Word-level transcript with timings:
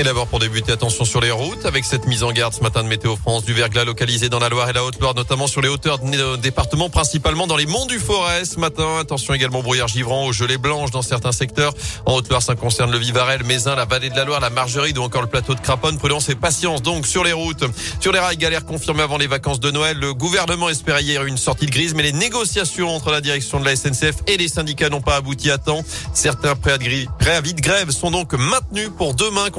Et 0.00 0.02
d'abord 0.02 0.28
pour 0.28 0.38
débuter, 0.38 0.72
attention 0.72 1.04
sur 1.04 1.20
les 1.20 1.30
routes 1.30 1.66
avec 1.66 1.84
cette 1.84 2.06
mise 2.06 2.22
en 2.22 2.32
garde 2.32 2.54
ce 2.54 2.62
matin 2.62 2.82
de 2.82 2.88
Météo 2.88 3.16
France 3.16 3.44
du 3.44 3.52
verglas 3.52 3.84
localisé 3.84 4.30
dans 4.30 4.38
la 4.38 4.48
Loire 4.48 4.70
et 4.70 4.72
la 4.72 4.82
Haute-Loire, 4.82 5.14
notamment 5.14 5.46
sur 5.46 5.60
les 5.60 5.68
hauteurs 5.68 5.98
de 5.98 6.06
nos 6.06 6.38
départements, 6.38 6.88
principalement 6.88 7.46
dans 7.46 7.58
les 7.58 7.66
monts 7.66 7.84
du 7.84 7.98
Forêt 7.98 8.46
ce 8.46 8.58
matin. 8.58 8.96
Attention 8.98 9.34
également 9.34 9.62
brouillard 9.62 9.88
givrant 9.88 10.24
aux 10.24 10.32
gelées 10.32 10.56
blanches 10.56 10.90
dans 10.90 11.02
certains 11.02 11.32
secteurs. 11.32 11.74
En 12.06 12.14
Haute-Loire, 12.14 12.40
ça 12.40 12.54
concerne 12.54 12.90
le 12.90 12.96
Vivarel, 12.96 13.44
Mézin, 13.44 13.74
la 13.74 13.84
vallée 13.84 14.08
de 14.08 14.16
la 14.16 14.24
Loire, 14.24 14.40
la 14.40 14.48
Margerie 14.48 14.94
ou 14.96 15.02
encore 15.02 15.20
le 15.20 15.28
plateau 15.28 15.54
de 15.54 15.60
Craponne. 15.60 15.98
Prudence 15.98 16.30
et 16.30 16.34
patience 16.34 16.80
donc 16.80 17.06
sur 17.06 17.22
les 17.22 17.34
routes. 17.34 17.64
Sur 18.00 18.12
les 18.12 18.20
rails, 18.20 18.38
galère 18.38 18.64
confirmée 18.64 19.02
avant 19.02 19.18
les 19.18 19.26
vacances 19.26 19.60
de 19.60 19.70
Noël. 19.70 19.98
Le 19.98 20.14
gouvernement 20.14 20.70
espérait 20.70 21.02
hier 21.02 21.26
une 21.26 21.36
sortie 21.36 21.66
de 21.66 21.72
grise, 21.72 21.92
mais 21.92 22.04
les 22.04 22.12
négociations 22.12 22.88
entre 22.88 23.10
la 23.10 23.20
direction 23.20 23.60
de 23.60 23.66
la 23.66 23.76
SNCF 23.76 24.14
et 24.28 24.38
les 24.38 24.48
syndicats 24.48 24.88
n'ont 24.88 25.02
pas 25.02 25.16
abouti 25.16 25.50
à 25.50 25.58
temps. 25.58 25.84
Certains 26.14 26.56
préavis 26.56 27.06
de 27.52 27.60
grève 27.60 27.90
sont 27.90 28.10
donc 28.10 28.32
maintenus 28.32 28.88
pour 28.96 29.12
demain. 29.12 29.50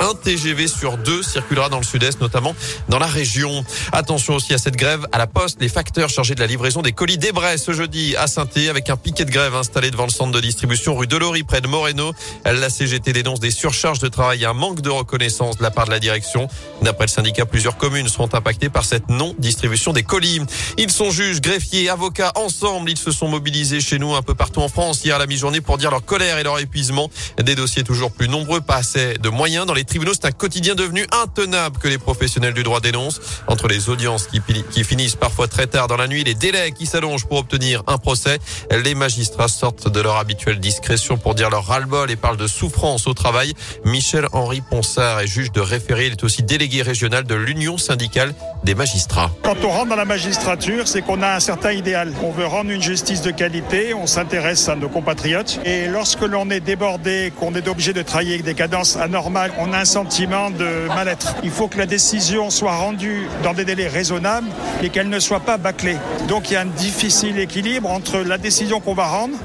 Un 0.00 0.14
TGV 0.14 0.68
sur 0.68 0.98
deux 0.98 1.22
circulera 1.22 1.68
dans 1.68 1.78
le 1.78 1.84
sud-est, 1.84 2.20
notamment 2.20 2.54
dans 2.88 2.98
la 2.98 3.06
région. 3.06 3.64
Attention 3.92 4.34
aussi 4.34 4.52
à 4.54 4.58
cette 4.58 4.76
grève 4.76 5.06
à 5.12 5.18
la 5.18 5.26
poste. 5.26 5.60
Les 5.60 5.68
facteurs 5.68 6.10
chargés 6.10 6.34
de 6.34 6.40
la 6.40 6.46
livraison 6.46 6.82
des 6.82 6.92
colis 6.92 7.18
d'Ebray 7.18 7.58
ce 7.58 7.72
jeudi 7.72 8.16
à 8.16 8.26
saint 8.26 8.46
avec 8.68 8.90
un 8.90 8.96
piquet 8.96 9.24
de 9.24 9.30
grève 9.30 9.54
installé 9.54 9.90
devant 9.90 10.04
le 10.04 10.10
centre 10.10 10.32
de 10.32 10.40
distribution 10.40 10.96
rue 10.96 11.06
Delory 11.06 11.44
près 11.44 11.60
de 11.60 11.68
Moreno. 11.68 12.12
La 12.44 12.68
CGT 12.68 13.12
dénonce 13.12 13.38
des 13.38 13.50
surcharges 13.50 14.00
de 14.00 14.08
travail 14.08 14.42
et 14.42 14.46
un 14.46 14.52
manque 14.52 14.80
de 14.80 14.90
reconnaissance 14.90 15.56
de 15.58 15.62
la 15.62 15.70
part 15.70 15.86
de 15.86 15.90
la 15.90 16.00
direction. 16.00 16.48
D'après 16.82 17.04
le 17.04 17.10
syndicat, 17.10 17.46
plusieurs 17.46 17.76
communes 17.76 18.08
seront 18.08 18.28
impactées 18.32 18.68
par 18.68 18.84
cette 18.84 19.08
non-distribution 19.08 19.92
des 19.92 20.02
colis. 20.02 20.40
Ils 20.78 20.90
sont 20.90 21.10
juges, 21.10 21.40
greffiers, 21.40 21.88
avocats 21.88 22.32
ensemble. 22.34 22.90
Ils 22.90 22.98
se 22.98 23.12
sont 23.12 23.28
mobilisés 23.28 23.80
chez 23.80 23.98
nous 23.98 24.14
un 24.14 24.22
peu 24.22 24.34
partout 24.34 24.60
en 24.60 24.68
France 24.68 25.04
hier 25.04 25.16
à 25.16 25.18
la 25.18 25.26
mi-journée 25.26 25.60
pour 25.60 25.78
dire 25.78 25.90
leur 25.90 26.04
colère 26.04 26.38
et 26.38 26.42
leur 26.42 26.58
épuisement. 26.58 27.08
Des 27.42 27.54
dossiers 27.54 27.84
toujours 27.84 28.10
plus 28.10 28.28
nombreux, 28.28 28.60
pas 28.60 28.76
assez 28.76 29.14
de 29.18 29.28
moyens 29.40 29.64
dans 29.64 29.72
les 29.72 29.84
tribunaux. 29.84 30.12
C'est 30.12 30.26
un 30.26 30.32
quotidien 30.32 30.74
devenu 30.74 31.06
intenable 31.12 31.78
que 31.78 31.88
les 31.88 31.96
professionnels 31.96 32.52
du 32.52 32.62
droit 32.62 32.80
dénoncent. 32.80 33.22
Entre 33.46 33.68
les 33.68 33.88
audiences 33.88 34.26
qui, 34.26 34.42
qui 34.70 34.84
finissent 34.84 35.16
parfois 35.16 35.48
très 35.48 35.66
tard 35.66 35.88
dans 35.88 35.96
la 35.96 36.08
nuit, 36.08 36.22
les 36.24 36.34
délais 36.34 36.72
qui 36.72 36.84
s'allongent 36.84 37.24
pour 37.24 37.38
obtenir 37.38 37.82
un 37.86 37.96
procès, 37.96 38.38
les 38.84 38.94
magistrats 38.94 39.48
sortent 39.48 39.88
de 39.88 39.98
leur 40.02 40.16
habituelle 40.16 40.60
discrétion 40.60 41.16
pour 41.16 41.34
dire 41.34 41.48
leur 41.48 41.64
ras-le-bol 41.64 42.10
et 42.10 42.16
parlent 42.16 42.36
de 42.36 42.46
souffrance 42.46 43.06
au 43.06 43.14
travail. 43.14 43.54
Michel-Henri 43.86 44.60
Ponsard 44.60 45.20
est 45.20 45.26
juge 45.26 45.52
de 45.52 45.62
référé. 45.62 46.08
Il 46.08 46.12
est 46.12 46.24
aussi 46.24 46.42
délégué 46.42 46.82
régional 46.82 47.24
de 47.24 47.34
l'Union 47.34 47.78
syndicale 47.78 48.34
des 48.64 48.74
magistrats. 48.74 49.30
Quand 49.42 49.56
on 49.64 49.70
rentre 49.70 49.88
dans 49.88 49.96
la 49.96 50.04
magistrature, 50.04 50.86
c'est 50.86 51.02
qu'on 51.02 51.22
a 51.22 51.34
un 51.34 51.40
certain 51.40 51.72
idéal. 51.72 52.12
On 52.22 52.30
veut 52.30 52.46
rendre 52.46 52.70
une 52.70 52.82
justice 52.82 53.22
de 53.22 53.30
qualité, 53.30 53.94
on 53.94 54.06
s'intéresse 54.06 54.68
à 54.68 54.76
nos 54.76 54.88
compatriotes. 54.88 55.60
Et 55.64 55.86
lorsque 55.86 56.22
l'on 56.22 56.50
est 56.50 56.60
débordé, 56.60 57.32
qu'on 57.38 57.54
est 57.54 57.68
obligé 57.68 57.92
de 57.92 58.02
travailler 58.02 58.34
avec 58.34 58.44
des 58.44 58.54
cadences 58.54 58.96
anormales, 58.96 59.52
on 59.58 59.72
a 59.72 59.78
un 59.78 59.84
sentiment 59.84 60.50
de 60.50 60.88
mal-être. 60.88 61.34
Il 61.42 61.50
faut 61.50 61.68
que 61.68 61.78
la 61.78 61.86
décision 61.86 62.50
soit 62.50 62.72
rendue 62.72 63.28
dans 63.42 63.54
des 63.54 63.64
délais 63.64 63.88
raisonnables 63.88 64.48
et 64.82 64.90
qu'elle 64.90 65.08
ne 65.08 65.20
soit 65.20 65.40
pas 65.40 65.56
bâclée. 65.56 65.96
Donc 66.28 66.50
il 66.50 66.54
y 66.54 66.56
a 66.56 66.60
un 66.60 66.66
difficile 66.66 67.38
équilibre 67.38 67.90
entre 67.90 68.18
la 68.18 68.38
décision 68.38 68.80
qu'on 68.80 68.94
va 68.94 69.06
rendre, 69.06 69.36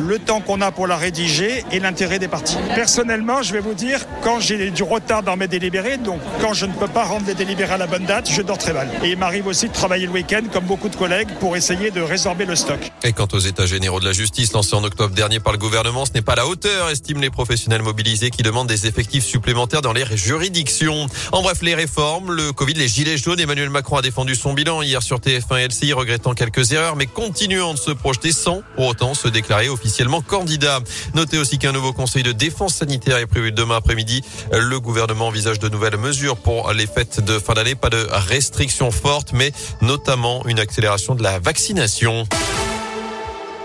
le 0.00 0.18
temps 0.18 0.40
qu'on 0.40 0.60
a 0.60 0.72
pour 0.72 0.86
la 0.86 0.96
rédiger 0.96 1.64
et 1.70 1.78
l'intérêt 1.78 2.18
des 2.18 2.28
parties. 2.28 2.56
Personnellement, 2.74 3.42
je 3.42 3.52
vais 3.52 3.60
vous 3.60 3.74
dire, 3.74 4.00
quand 4.22 4.40
j'ai 4.40 4.70
du 4.70 4.82
retard 4.82 5.22
dans 5.22 5.36
mes 5.36 5.48
délibérés, 5.48 5.98
donc 5.98 6.20
quand 6.40 6.54
je 6.54 6.66
ne 6.66 6.72
peux 6.72 6.88
pas 6.88 7.04
rendre 7.04 7.26
les 7.26 7.34
délibérés 7.34 7.74
à 7.74 7.78
la 7.78 7.86
bonne 7.86 8.04
date, 8.04 8.28
je 8.30 8.42
dors 8.42 8.58
très 8.62 8.72
mal. 8.72 8.88
Et 9.02 9.10
il 9.10 9.18
m'arrive 9.18 9.46
aussi 9.46 9.68
de 9.68 9.72
travailler 9.72 10.06
le 10.06 10.12
week-end, 10.12 10.42
comme 10.52 10.64
beaucoup 10.64 10.88
de 10.88 10.96
collègues, 10.96 11.28
pour 11.40 11.56
essayer 11.56 11.90
de 11.90 12.00
résorber 12.00 12.44
le 12.44 12.54
stock. 12.54 12.78
Et 13.02 13.12
quant 13.12 13.26
aux 13.32 13.38
états 13.38 13.66
généraux 13.66 13.98
de 13.98 14.04
la 14.04 14.12
justice 14.12 14.52
lancés 14.52 14.76
en 14.76 14.84
octobre 14.84 15.14
dernier 15.14 15.40
par 15.40 15.52
le 15.52 15.58
gouvernement, 15.58 16.06
ce 16.06 16.12
n'est 16.12 16.22
pas 16.22 16.36
la 16.36 16.46
hauteur, 16.46 16.88
estiment 16.88 17.20
les 17.20 17.30
professionnels 17.30 17.82
mobilisés 17.82 18.30
qui 18.30 18.42
demandent 18.42 18.68
des 18.68 18.86
effectifs 18.86 19.24
supplémentaires 19.24 19.82
dans 19.82 19.92
les 19.92 20.04
juridictions. 20.16 21.06
En 21.32 21.42
bref, 21.42 21.58
les 21.62 21.74
réformes, 21.74 22.32
le 22.32 22.52
Covid, 22.52 22.74
les 22.74 22.88
gilets 22.88 23.18
jaunes, 23.18 23.40
Emmanuel 23.40 23.70
Macron 23.70 23.96
a 23.96 24.02
défendu 24.02 24.34
son 24.36 24.52
bilan 24.52 24.82
hier 24.82 25.02
sur 25.02 25.18
TF1 25.18 25.58
et 25.58 25.68
LCI, 25.68 25.92
regrettant 25.92 26.34
quelques 26.34 26.72
erreurs, 26.72 26.94
mais 26.94 27.06
continuant 27.06 27.74
de 27.74 27.78
se 27.78 27.90
projeter 27.90 28.32
sans 28.32 28.62
pour 28.76 28.86
autant 28.86 29.14
se 29.14 29.28
déclarer 29.28 29.68
officiellement 29.68 30.20
candidat. 30.20 30.80
Notez 31.14 31.38
aussi 31.38 31.58
qu'un 31.58 31.72
nouveau 31.72 31.92
conseil 31.92 32.22
de 32.22 32.32
défense 32.32 32.74
sanitaire 32.76 33.18
est 33.18 33.26
prévu 33.26 33.50
demain 33.50 33.76
après-midi. 33.76 34.22
Le 34.52 34.78
gouvernement 34.78 35.26
envisage 35.26 35.58
de 35.58 35.68
nouvelles 35.68 35.96
mesures 35.96 36.36
pour 36.36 36.72
les 36.72 36.86
fêtes 36.86 37.24
de 37.24 37.38
fin 37.38 37.54
d'année. 37.54 37.74
Pas 37.74 37.90
de 37.90 38.06
restrictions 38.52 38.90
fortes, 38.90 39.32
mais 39.32 39.50
notamment 39.80 40.44
une 40.46 40.60
accélération 40.60 41.14
de 41.14 41.22
la 41.22 41.38
vaccination. 41.38 42.26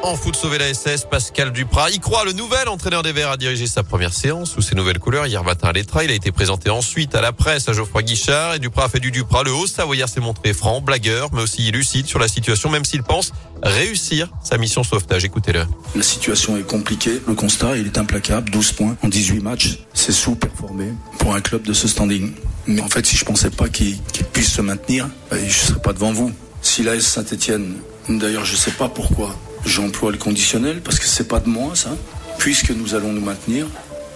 En 0.02 0.16
foot 0.16 0.38
sauver 0.38 0.60
la 0.60 0.74
SS, 0.74 1.06
Pascal 1.12 1.52
Duprat 1.52 1.90
y 1.90 2.00
croit. 2.00 2.24
Le 2.24 2.32
nouvel 2.32 2.70
entraîneur 2.70 3.04
des 3.04 3.12
Verts 3.12 3.32
a 3.32 3.36
dirigé 3.36 3.68
sa 3.68 3.84
première 3.84 4.14
séance 4.14 4.52
sous 4.52 4.62
ses 4.62 4.76
nouvelles 4.76 5.00
couleurs 5.00 5.26
hier 5.26 5.44
matin 5.44 5.68
à 5.68 5.74
l'Etra. 5.74 6.06
Il 6.06 6.12
a 6.12 6.14
été 6.14 6.32
présenté 6.32 6.70
ensuite 6.70 7.16
à 7.16 7.22
la 7.22 7.34
presse 7.34 7.68
à 7.68 7.74
Geoffroy 7.74 8.04
Guichard 8.04 8.54
et 8.54 8.60
Duprat 8.60 8.86
a 8.86 8.90
fait 8.90 9.02
du 9.02 9.12
Duprat. 9.12 9.44
Le 9.44 9.52
haut 9.52 9.68
savoyard 9.68 10.08
s'est 10.08 10.22
montré 10.22 10.54
franc, 10.54 10.80
blagueur, 10.80 11.34
mais 11.34 11.42
aussi 11.42 11.70
lucide 11.72 12.06
sur 12.06 12.20
la 12.20 12.30
situation, 12.30 12.70
même 12.70 12.86
s'il 12.86 13.04
pense 13.04 13.34
réussir 13.62 14.30
sa 14.42 14.58
mission 14.58 14.84
sauvetage. 14.84 15.26
Écoutez-le. 15.26 15.66
La 15.96 16.04
situation 16.04 16.56
est 16.56 16.66
compliquée. 16.66 17.20
Le 17.28 17.34
constat, 17.34 17.76
il 17.76 17.88
est 17.88 17.98
implacable. 17.98 18.50
12 18.52 18.72
points 18.72 18.96
en 19.04 19.10
18 19.10 19.42
matchs. 19.42 19.80
C'est 19.94 20.14
sous-performé 20.14 20.94
pour 21.20 21.36
un 21.36 21.42
club 21.42 21.64
de 21.64 21.74
ce 21.74 21.90
standing. 21.90 22.32
Mais 22.68 22.82
en 22.82 22.90
fait, 22.90 23.06
si 23.06 23.16
je 23.16 23.26
pensais 23.26 23.50
pas 23.50 23.70
qu'il 23.70 23.98
puisse 24.34 24.52
se 24.52 24.62
maintenir, 24.62 25.10
ben, 25.32 25.40
je 25.48 25.54
serais 25.54 25.80
pas 25.80 25.94
devant 25.94 26.12
vous. 26.12 26.32
Si 26.62 26.84
l'AS 26.84 27.00
Saint-Etienne, 27.00 27.76
d'ailleurs, 28.10 28.46
je 28.46 28.56
sais 28.56 28.72
pas 28.72 28.90
pourquoi, 28.90 29.36
J'emploie 29.66 30.12
le 30.12 30.18
conditionnel 30.18 30.82
parce 30.82 31.00
que 31.00 31.06
c'est 31.06 31.28
pas 31.28 31.40
de 31.40 31.50
moi 31.50 31.76
ça. 31.76 31.90
Puisque 32.38 32.72
nous 32.72 32.96
allons 32.96 33.12
nous 33.12 33.22
maintenir, 33.22 33.68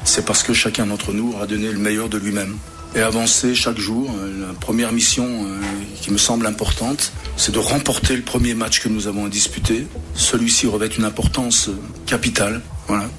c'est 0.06 0.26
parce 0.26 0.44
que 0.44 0.54
chacun 0.54 0.86
d'entre 0.86 1.12
nous 1.12 1.34
aura 1.34 1.48
donné 1.48 1.72
le 1.72 1.80
meilleur 1.80 2.08
de 2.08 2.18
lui-même. 2.18 2.58
Et 2.96 3.02
avancer 3.02 3.56
chaque 3.56 3.78
jour, 3.78 4.10
euh, 4.18 4.48
la 4.48 4.54
première 4.54 4.92
mission 4.92 5.26
euh, 5.26 5.60
qui 6.02 6.12
me 6.12 6.18
semble 6.18 6.46
importante, 6.46 7.12
c'est 7.38 7.54
de 7.54 7.60
remporter 7.60 8.16
le 8.16 8.22
premier 8.22 8.54
match 8.54 8.82
que 8.82 8.90
nous 8.90 9.08
avons 9.08 9.26
à 9.26 9.30
disputer. 9.30 9.88
Celui-ci 10.14 10.68
revêt 10.68 10.88
une 10.88 11.06
importance 11.06 11.70
euh, 11.70 11.80
capitale. 12.06 12.62
Voilà 12.88 13.10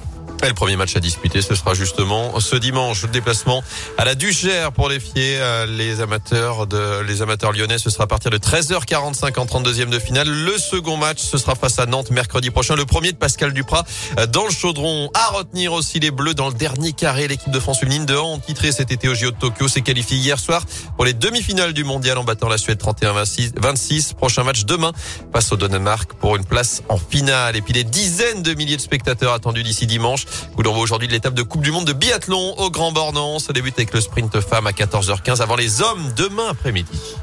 le 0.49 0.55
premier 0.55 0.77
match 0.77 0.97
à 0.97 1.01
disputer, 1.01 1.41
ce 1.41 1.55
sera 1.55 1.75
justement 1.75 2.39
ce 2.41 2.57
dimanche. 2.57 3.03
Le 3.03 3.09
déplacement 3.09 3.63
à 3.97 4.05
la 4.05 4.15
Duchère 4.15 4.73
pour 4.73 4.89
défier 4.89 5.39
euh, 5.39 5.67
les 5.67 6.01
amateurs 6.01 6.67
de 6.67 7.01
les 7.07 7.23
amateurs 7.23 7.53
lyonnais. 7.53 7.79
Ce 7.79 7.91
sera 7.91 8.05
à 8.05 8.07
partir 8.07 8.31
de 8.31 8.39
13h45 8.39 9.39
en 9.39 9.47
32e 9.47 9.89
de 9.89 9.99
finale. 9.99 10.29
Le 10.29 10.59
second 10.59 10.97
match, 10.97 11.19
ce 11.21 11.39
sera 11.39 11.55
face 11.55 11.79
à 11.79 11.87
Nantes 11.87 12.11
mercredi 12.11 12.51
prochain. 12.51 12.75
Le 12.75 12.85
premier 12.85 13.13
de 13.13 13.17
Pascal 13.17 13.53
Duprat 13.53 13.85
euh, 14.19 14.27
dans 14.27 14.45
le 14.45 14.51
chaudron. 14.51 15.11
À 15.15 15.29
retenir 15.29 15.73
aussi 15.73 16.01
les 16.01 16.11
Bleus 16.11 16.35
dans 16.35 16.49
le 16.49 16.55
dernier 16.55 16.93
carré. 16.93 17.29
L'équipe 17.29 17.53
de 17.53 17.61
France 17.61 17.79
féminine 17.81 18.07
de 18.07 18.17
hand, 18.17 18.41
titrée 18.45 18.73
cet 18.73 18.91
été 18.91 19.09
au 19.09 19.15
JO 19.15 19.31
de 19.31 19.37
Tokyo, 19.37 19.69
s'est 19.69 19.83
qualifiée 19.83 20.17
hier 20.17 20.39
soir 20.39 20.65
pour 20.97 21.05
les 21.05 21.15
demi-finales 21.15 21.73
du 21.73 21.85
mondial 21.85 22.19
en 22.19 22.25
battant 22.25 22.49
la 22.49 22.59
Suède 22.59 22.81
31-26. 22.81 24.15
Prochain 24.15 24.43
match 24.45 24.65
demain 24.65 24.93
face 25.33 25.53
au 25.53 25.57
Danemark 25.57 26.15
pour 26.15 26.37
une 26.37 26.45
place 26.45 26.83
en 26.89 26.99
finale. 26.99 27.57
Et 27.57 27.63
puis 27.63 27.73
des 27.73 27.85
dizaines 27.85 28.43
de 28.43 28.55
milliers 28.55 28.77
de 28.77 28.83
spectateurs 28.83 29.33
attendus 29.33 29.63
d'ici 29.63 29.87
dimanche. 29.87 30.27
Coup 30.57 30.63
d'envoi 30.63 30.83
aujourd'hui 30.83 31.09
de 31.09 31.13
l'étape 31.13 31.35
de 31.35 31.43
Coupe 31.43 31.63
du 31.63 31.71
Monde 31.71 31.87
de 31.87 31.93
biathlon 31.93 32.55
au 32.59 32.71
Grand 32.71 32.93
Bornand. 32.93 33.39
Ça 33.39 33.53
débute 33.53 33.75
avec 33.79 33.93
le 33.93 34.01
sprint 34.01 34.41
femme 34.41 34.67
à 34.67 34.73
14h15 34.73 35.41
avant 35.41 35.57
les 35.57 35.83
hommes 35.83 36.13
demain 36.17 36.49
après-midi. 36.51 37.17